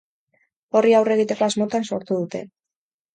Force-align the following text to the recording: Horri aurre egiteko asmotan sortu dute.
Horri 0.79 0.95
aurre 0.99 1.13
egiteko 1.17 1.45
asmotan 1.47 1.85
sortu 1.91 2.17
dute. 2.23 2.43